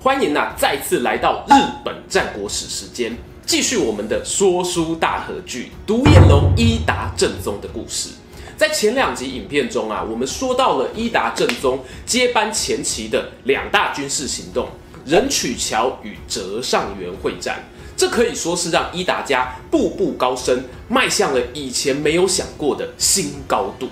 [0.00, 1.54] 欢迎啊，再次来到日
[1.84, 3.18] 本战国史时间。
[3.44, 8.10] 继续我们的说书大合剧《独眼龙伊达正宗》的故事。
[8.56, 14.68] 在前两集影片中啊，我们说到了伊达正宗接班前期的两大军事行动——
[15.04, 17.64] 仁取桥与折上原会战。
[17.96, 23.88] 这可以说是让伊达家步步高升，迈向了以前没有想过的新高度。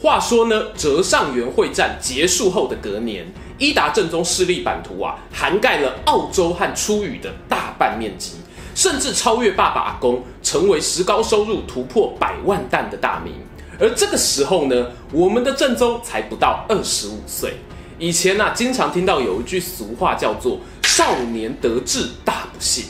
[0.00, 3.26] 话说呢，折上原会战结束后的隔年。
[3.58, 8.34] 伊达政宗势力版图啊，涵盖了澳洲和出羽的大半面积，
[8.72, 13.34] 甚至超越爸爸阿公，成为时高收入突破百万担的大名。
[13.80, 17.54] 而这个时候呢，我们的正宗才不到二十五岁。
[17.98, 22.84] 以前呢、啊，经常听到有一句俗话叫做“少年得志大不幸”。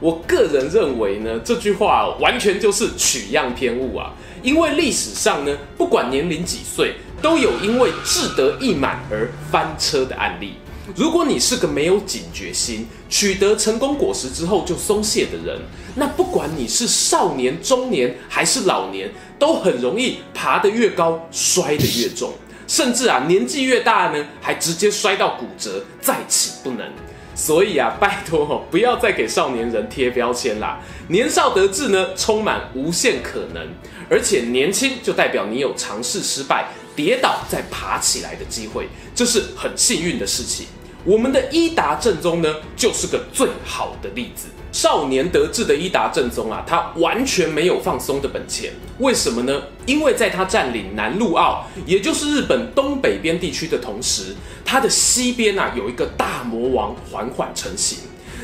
[0.00, 4.12] 我个人认为呢，这句话完全就是取样偏误啊，
[4.44, 6.94] 因为历史上呢，不管年龄几岁。
[7.22, 10.56] 都有因为志得意满而翻车的案例。
[10.94, 15.58] 如果你是个没有警觉心、取得成功果实之后就松懈的人，
[15.94, 22.34] 那不管你是少年、中年还是老年，都很容易爬得越高摔得越重，
[22.66, 26.86] 甚至啊年纪越大呢，还直接摔到骨折再起不能。
[27.34, 30.78] 所以啊，拜托哦，不要再给少年人贴标签啦。
[31.08, 33.66] 年少得志呢，充满无限可能，
[34.08, 36.68] 而且年轻就代表你有尝试失败。
[36.96, 40.66] 跌倒再爬起来的机会，这是很幸运的事情。
[41.04, 44.46] 我们的伊达正宗呢，就是个最好的例子。
[44.70, 48.72] 少年得志的伊达正宗啊，他完全没有放松的本钱。
[48.98, 49.60] 为什么呢？
[49.86, 57.98] 因为在他占领南陆奥，也就是日本东北边地区的同时，他的西边啊有一个大魔王缓缓成型，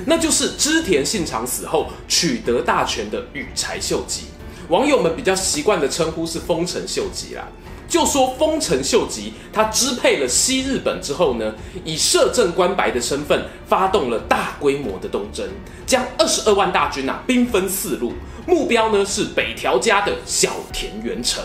[0.06, 4.24] 那就是织田信长死后取得大权的羽柴秀吉。
[4.70, 7.42] 网友们比较习惯的称呼是丰臣秀吉啦。
[7.88, 11.52] 就说丰臣秀吉，他支配了西日本之后呢，
[11.84, 15.44] 以摄政官白的身份，发动了大规模的东征，
[15.84, 18.12] 将二十二万大军啊兵分四路，
[18.46, 21.42] 目标呢是北条家的小田原城。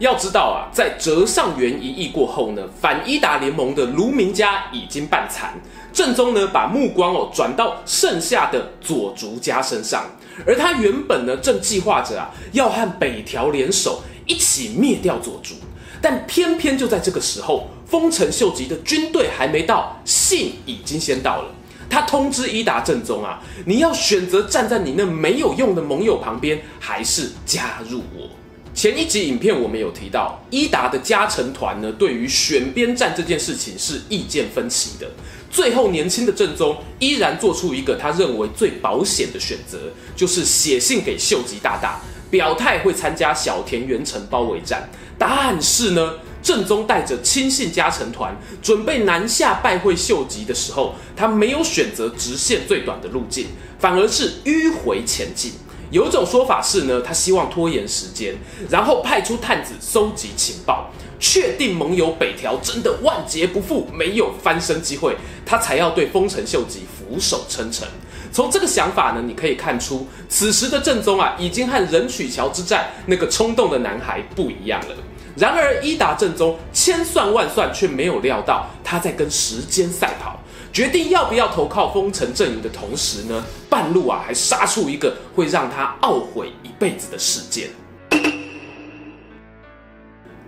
[0.00, 5.54] 要知道啊，在折上原一役过后呢，反伊达联盟的芦鸣家已经半残，
[5.92, 10.04] 正宗呢把目光哦转到剩下的左竹家身上，
[10.46, 15.54] 而他原本呢正计划着啊要和北条联手一起灭掉佐竹。
[16.00, 21.50] 但偏偏就在这个时候，丰臣秀吉的军队还没到，信已经先到了。
[21.90, 28.28] 他通知伊达政宗啊，你要选择站在你那没有用的盟友旁边，还是加入我？
[28.74, 35.10] 前一集影片我们有提到，伊达的加成团呢，对于选边站这件事情是意见分歧的。
[35.50, 39.78] 最后，年轻的正宗依然做出一个他认为最保险的选择，
[40.14, 42.00] 就是写信给秀吉大大。
[42.30, 44.86] 表态会参加小田原城包围战，
[45.18, 53.46] 但是呢，正宗带着亲信家臣团准备南下拜会秀吉的时候，他没有选择直线最短的路径，
[53.78, 55.52] 反而是迂回前进。
[55.90, 58.34] 有一种说法是呢，他希望拖延时间，
[58.68, 67.86] 然后派出探子搜集情报，确定盟友北条真的万劫不复，没有翻身机会，他才要对丰臣秀吉俯首称臣。
[68.30, 74.94] 从这个想法呢，你可以看出，此时的正宗啊，已经和仁取桥之战那个冲动的男孩不一样了。
[75.36, 80.38] 然而，伊达正宗千算万算，却没有料到他在跟时间赛跑。
[80.70, 87.70] 决定要不要投靠丰臣阵营的同时呢，半路啊，还杀出一个会让他懊悔一辈子的事件。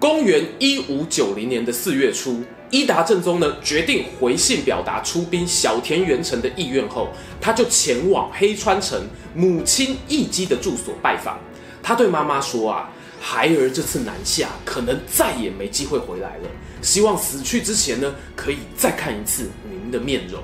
[0.00, 2.43] 公元一五九零年的四月初。
[2.71, 8.99] 伊达政宗呢，决定回信表达出兵小田原城的意愿后，他就前往黑川城
[9.35, 11.38] 母亲义姬的住所拜访。
[11.82, 12.88] 他对妈妈说：“啊，
[13.20, 16.49] 孩儿这次南下，可能再也没机会回来了。
[16.81, 20.43] 希望死去之前呢，可以再看一次您的面容。”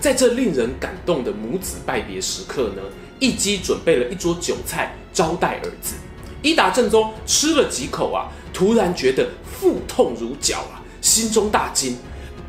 [0.00, 2.82] 在这令人感动的母子拜别时刻呢，
[3.20, 5.94] 义姬准备了一桌酒菜招待儿子。
[6.40, 10.82] 伊达政宗吃了几口啊，突然觉得腹痛如绞啊。
[11.00, 11.96] 心中大惊，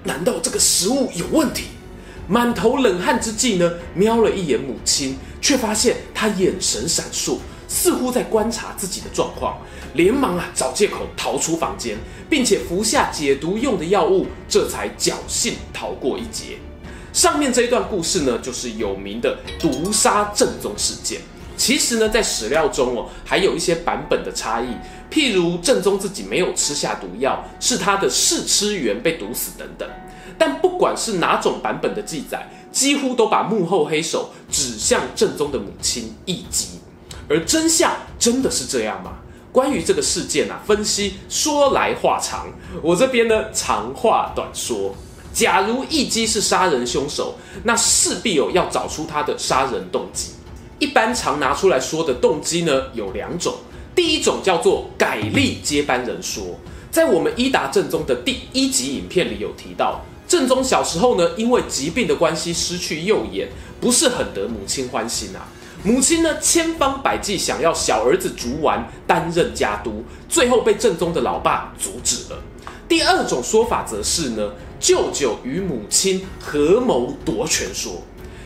[0.03, 1.65] 难道这个食物有问题？
[2.27, 9.59] 满头冷汗之际呢，瞄了一眼母亲，却发现她眼神闪烁，似乎在观察自己的状况，
[9.93, 11.95] 连忙啊找借口逃出房间，
[12.27, 16.57] 并且服下解毒用的药物，这才侥幸逃过一劫。
[17.13, 21.21] 上面这一段故事呢，就是有名的毒杀正宗事件。
[21.59, 24.67] 其实呢，在史料中哦，还有一些版本的差异，
[25.11, 29.87] 譬如正宗自己没有吃下毒药，是他的试吃员被毒死等等。
[30.37, 36.79] 但不管是哪种版本的记载，几乎都把幕后黑手指向正宗的母亲义姬。
[37.27, 39.17] 而真相真的是这样吗？
[39.51, 42.47] 关于这个事件啊，分析说来话长，
[42.81, 44.95] 我这边呢长话短说。
[45.33, 50.31] 假如义姬是杀人凶手，那势必有要找出他的杀人动机。
[50.79, 53.53] 一般常拿出来说的动机呢有两种，
[53.93, 56.57] 第一种叫做改立接班人说，
[56.89, 63.49] 在我们伊达正宗的第一集影片里有提到，正宗小时候呢因为疾病的关系失去右眼，
[63.81, 65.47] 不是很得母亲欢心啊。
[65.83, 72.41] 母亲呢，千方百计想要小儿子竹丸担任家督，最后被正宗的老爸阻止了。
[72.87, 78.01] 第二种说法则是呢，舅舅与母亲合谋夺权说。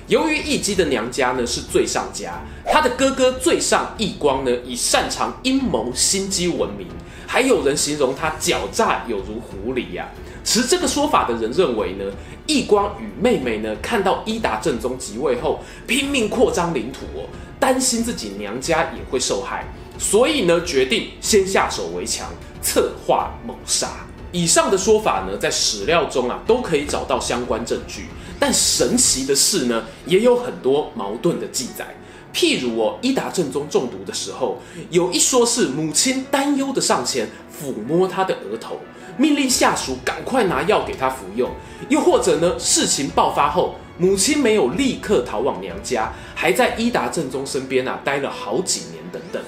[0.07, 2.33] 由于义姬的娘家呢是最上家，
[2.65, 6.87] 他的哥哥最上义光呢以擅长阴谋心机闻名，
[7.25, 10.05] 还有人形容他狡诈有如狐狸呀、
[10.43, 12.03] 持这个说法的人认为呢，
[12.45, 17.23] 义光与妹妹呢看到伊达正宗即位后拼命扩张领土哦，
[17.57, 19.65] 担心自己娘家也会受害，
[19.97, 22.27] 所以呢决定先下手为强，
[22.61, 23.87] 策划谋杀。
[24.33, 28.07] 以上的说法呢，在史料中啊都可以找到相关证据，
[28.37, 31.95] 但神奇的是呢，也有很多矛盾的记载。
[32.33, 34.59] 譬如哦，伊达正宗中毒的时候，
[34.89, 38.79] 有一说是母亲担忧的上前抚摸他的额头。
[39.15, 41.47] 命令下属赶快拿药给他服用，
[41.87, 49.39] 又或者呢，事情爆发后，母亲没有立刻逃往娘家，还在伊达正宗身边啊待了好几年等等。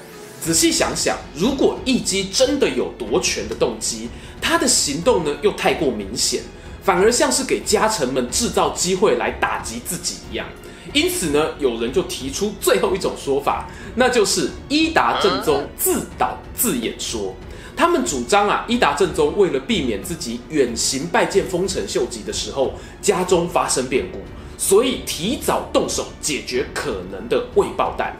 [0.45, 4.07] 仔细想想，如果义基真的有夺权的动机，
[4.39, 6.43] 他的行动呢又太过明显，
[6.83, 10.45] 反而像是给家臣们制造机会来打击自己一样。
[10.93, 17.35] 因此呢，有人就提出最后一种说法，那就是伊达政宗自导自演说。
[17.75, 24.19] 他们主张啊，伊达政宗为了避免自己远行拜见丰臣秀吉的时候家中发生变故，
[24.59, 28.15] 所以提早动手解决可能的未爆弹。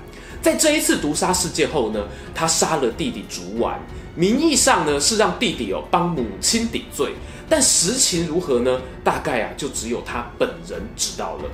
[0.45, 1.99] 在这一次毒杀事件后呢，
[2.35, 3.79] 他杀了弟弟竹丸，
[4.13, 7.13] 名义上呢是让弟弟哦帮母亲顶罪，
[7.49, 8.79] 但实情如何呢？
[9.03, 11.45] 大概啊就只有他本人知道了。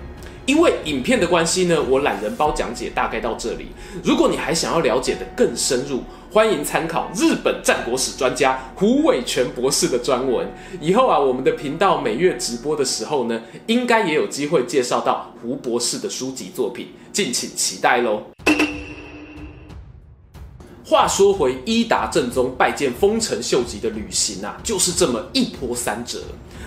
[0.45, 3.67] 因为影片的关系呢，我懒人包讲解大概到这里。
[4.03, 10.45] 如果你还想要了解得更深入，欢迎参考日本战国史专家胡伟全博士的专文。
[10.81, 18.23] 以后啊，我们的频道每月直播的时候呢，应该也有机会介绍到胡博士的书籍作品，敬请期待喽。
[20.91, 26.19] 话说回伊达正宗拜见丰臣秀吉的旅行啊，就是这么一波三折。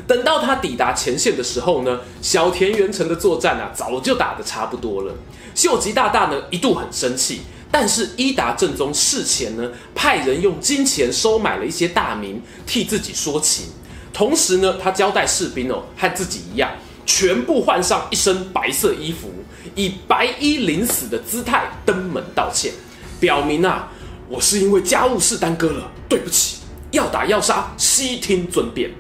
[0.06, 5.12] 等到他抵达前线的时候呢，小田原城的作战啊，早就打得差不多了。
[5.54, 13.66] 秀吉大大呢一度很生气，但是伊达正宗事前呢，派人用金钱收买了一些大名替自己说情，
[14.10, 16.70] 同时呢，他交代士兵哦，和自己一样，
[17.04, 19.30] 全部换上一身白色衣服，
[19.74, 22.72] 以白衣临死的姿态登门道歉，
[23.20, 23.90] 表明啊。
[24.28, 26.58] 我是因为家务事耽搁了，对不起。
[26.90, 28.90] 要打要杀，悉听尊便。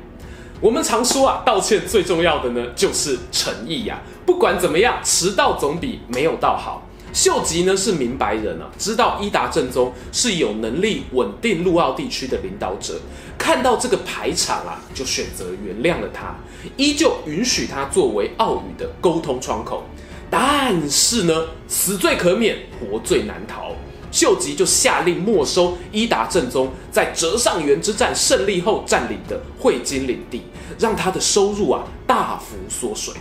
[0.60, 6.82] 我们常说啊，道歉最重要的呢，就是诚意呀、不管怎么样，迟到总比没有到好。
[7.12, 13.00] 秀吉呢是明白人啊，知道伊达政宗是有能力稳定陆奥地区的领导者，
[13.38, 16.34] 看到这个排场啊，就选择原谅了他，
[16.76, 19.84] 依旧允许他作为奥羽的沟通窗口。
[20.28, 23.70] 但是呢，死罪可免，活罪难逃。
[24.14, 30.42] 秀吉就下令没收伊达政宗在折上元之战胜利后占领的会津领地，
[30.78, 33.12] 让他的收入啊大幅缩水。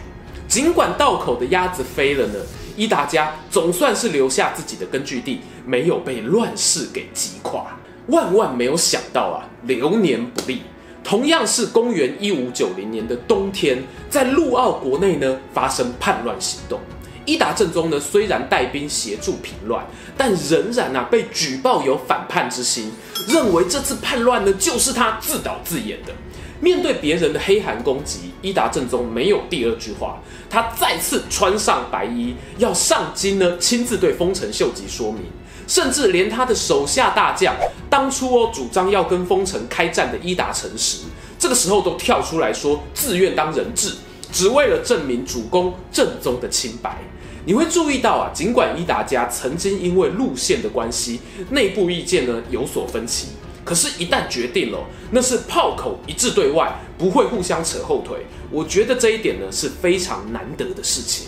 [0.47, 2.35] 尽管道口的鸭子飞了呢，
[2.77, 7.65] 伊达家总算是留下自己的根据地，没有被乱世给击垮。
[8.09, 10.61] 万万没有想到啊，流年不利，
[11.03, 13.81] 同样是公元一五九零年的冬天，
[14.11, 16.79] 在陆奥国内呢发生叛乱行动。
[17.25, 19.85] 伊达政宗呢，虽然带兵协助平乱，
[20.17, 22.91] 但仍然啊被举报有反叛之心，
[23.27, 26.13] 认为这次叛乱呢就是他自导自演的。
[26.59, 35.23] 面对别人的黑函攻击，伊达政宗没有第二句话，他再次穿上白衣，要上京呢亲自对丰臣秀吉说明，
[35.67, 37.53] 甚至连他的手下大将
[37.89, 40.99] 当初哦主张要跟丰臣开战的伊达成实，
[41.37, 43.93] 这个时候都跳出来说自愿当人质。
[44.33, 46.97] 只为了证明主公正宗的清白，
[47.45, 51.19] 你会注意到啊，尽管伊达家曾经因为路线的关系，
[51.51, 53.27] 内部意见呢有所分歧，
[53.63, 54.79] 可是，一旦决定了，
[55.11, 58.25] 那是炮口一致对外，不会互相扯后腿。
[58.49, 61.27] 我觉得这一点呢是非常难得的事情。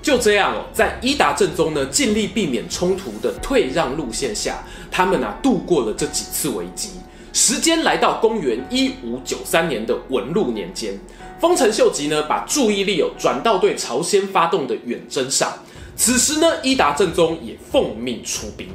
[0.00, 6.90] 就这样哦，在伊达政宗呢尽力避免冲突的退让路线下，他们啊度过了这几次危机。
[7.32, 10.96] 时间来到公元一五九三年的文禄年间，
[11.44, 15.52] 丰臣秀吉呢把注意力哦转到对朝鲜发动的远征上。
[15.94, 18.66] 此时呢，伊达政宗也奉命出兵。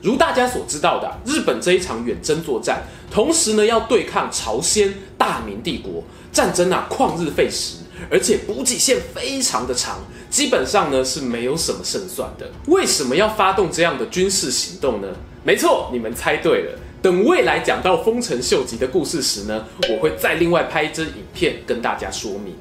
[0.00, 6.02] 如大家所知道的，日本这一场远征作战，同时呢要对抗朝鲜大明帝国，
[6.32, 7.76] 战争啊旷日费时，
[8.10, 9.98] 而且补给线非常的长，
[10.30, 12.50] 基本上呢是没有什么胜算的。
[12.68, 15.08] 为什么要发动这样的军事行动呢？
[15.42, 16.78] 没错，你们猜对了。
[17.04, 22.54] 等未来讲到丰臣秀吉的故事时呢，我会再另外拍一支影片跟大家说明。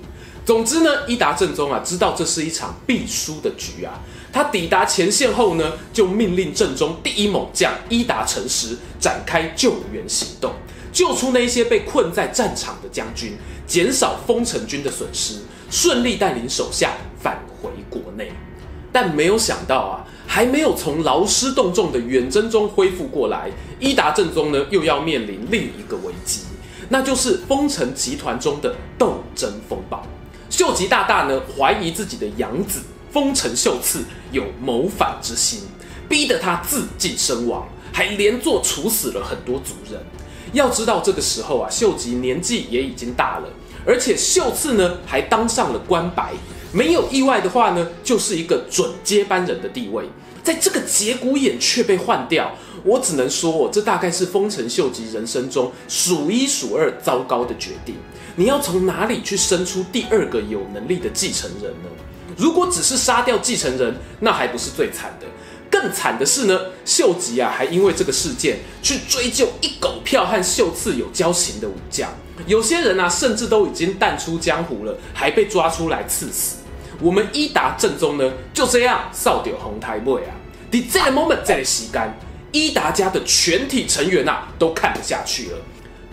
[0.45, 4.01] 总之呢，伊达政宗啊知道这是一场必输的局啊。
[4.33, 10.51] 他抵达前线后呢，就命令正中第一猛将伊达成实展开救援行动，
[10.91, 15.35] 救出那些被困在战场的将军，减少丰臣军的损失，
[15.71, 18.29] 顺利带领手下返回国内。
[18.91, 26.39] 但没有想到啊，还没有从劳师动众的远征中恢复过来，伊达政宗呢又要面临另一个危机，
[26.89, 30.03] 那就是丰臣集团中的斗争风暴。
[30.49, 32.79] 秀吉大大呢怀疑自己的养子。
[33.11, 35.59] 丰臣秀次有谋反之心，
[36.09, 40.01] 逼得他自尽身亡，还连坐处死了很多族人。
[40.51, 43.47] 要知道这个时候啊，秀吉年纪也已经大了，
[43.85, 46.33] 而且秀次呢还当上了官白，
[46.73, 50.05] 没有意外的话呢，就是一个准接班人的地位。
[50.43, 52.51] 在这个节骨眼却被换掉，
[52.83, 57.95] 我只能说，这大概是丰臣秀吉人生中数一数二糟糕的决定。
[58.35, 61.89] 你要从哪里去生出第二个有能力的继承人呢？
[62.35, 65.27] 如果只是杀掉继承人，那还不是最惨的。
[65.69, 72.09] 更惨的是呢，秀吉啊，还因为这个事件去追究一狗票和秀次有交情的武将。
[72.47, 76.57] 有些人啊，甚至都已经淡出江湖了，还被抓出来赐死。
[77.03, 80.31] 我们伊达正宗呢，就这样扫掉红台妹啊。
[80.71, 82.17] 在这个 moment，在时间，
[82.53, 85.57] 伊达家的全体成员啊，都看不下去了，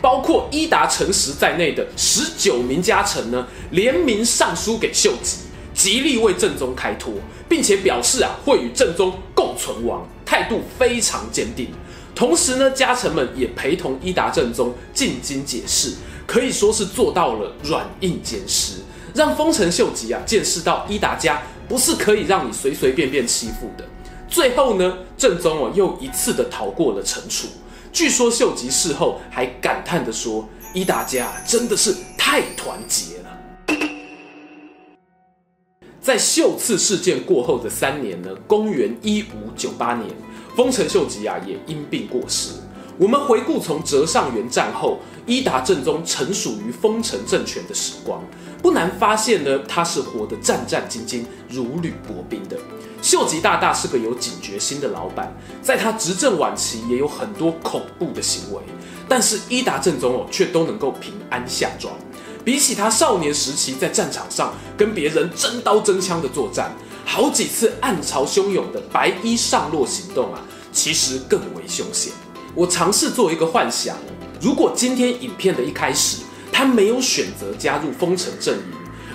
[0.03, 5.37] 包括伊达成实在内的十九名家臣呢，联名上书给秀吉。
[5.73, 7.15] 极力为正宗开脱，
[7.49, 11.69] 并且表示啊会与正宗共存亡，态度非常坚定。
[12.15, 15.95] 同时呢，家臣们也陪同伊达正宗进京解释，
[16.27, 18.81] 可以说是做到了软硬兼施，
[19.15, 23.85] 让丰臣秀吉啊见识到伊达家不是可以让你随随便便欺负的。
[24.29, 27.49] 最后呢，正宗哦又一次的逃过了惩处。
[27.93, 33.31] 据说秀吉事后还感叹的说：“伊达家真的是太团结了。”
[36.01, 40.09] 在秀次事件过后的三年呢，公元一五九八年，
[40.57, 42.53] 丰臣秀吉啊也因病过世。
[42.97, 48.23] 我们回顾从折上元战后伊达正宗臣属于丰臣政权的时光，
[48.63, 52.57] 不难发现呢，他是活得战战兢兢、如履薄冰的。
[53.03, 58.61] 秀吉大大是个有警觉心的老板，在他执政晚期也有很多恐怖的行为，
[59.09, 61.95] 但是伊达政宗哦却都能够平安下庄。
[62.45, 66.71] 比起他少年时期在战场上跟别人真刀真枪的作战，
[67.07, 70.41] 好几次暗潮汹涌的白衣上洛行动啊，
[70.71, 72.13] 其实更为凶险。
[72.55, 73.97] 我尝试做一个幻想，
[74.43, 76.19] 如果今天影片的一开始
[76.53, 78.63] 他没有选择加入丰臣阵营，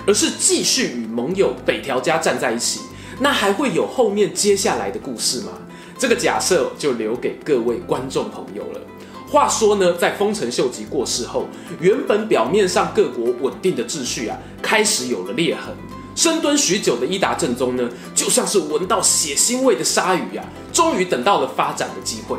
[0.06, 2.80] 而是继续与盟友北条家站在一起，
[3.20, 5.52] 那还会有后面接下来的故事吗？
[5.98, 8.80] 这个假设就留给各位观众朋友了。
[9.28, 11.48] 话说呢，在丰臣秀吉过世后，
[11.80, 15.74] 原本表面上各国稳定的秩序啊，开始有了裂痕。
[16.14, 22.36] 深蹲许久的伊达政宗呢，就像是闻到血腥味的鲨鱼啊，终于等到了发展的机会。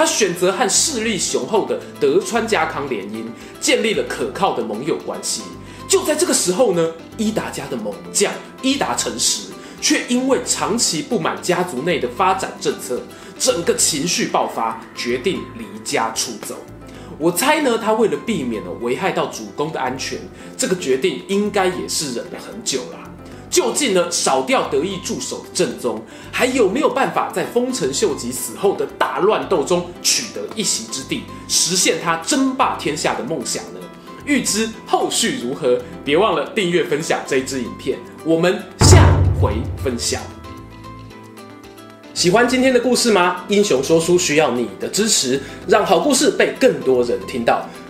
[0.00, 3.22] 他选择和势力雄厚的德川家康联姻，
[3.60, 5.42] 建立了可靠的盟友关系。
[5.86, 13.02] 就在这个时候呢，伊达家的猛将伊达成实，却因为长期不满家族内的发展政策。
[13.38, 16.56] 整个情绪爆发，决定离家出走。
[17.18, 20.18] 我猜呢，他为了避免了危害到主公的安全，
[20.56, 22.98] 这个决定应该也是忍了很久了。
[23.50, 33.80] 究竟呢，少掉得意助手的正宗，还有没有办法在丰臣秀吉死后的大乱斗中取得一席之地，实现他争霸天下的梦想呢？
[34.24, 37.98] 欲知后续如何，别忘了订阅分享这支影片。
[38.24, 39.04] 我们下
[39.40, 40.22] 回分享。
[42.14, 43.44] 喜欢今天的故事吗？
[43.48, 47.66] 英雄说书需要你的支持，让好故事被更多人听到。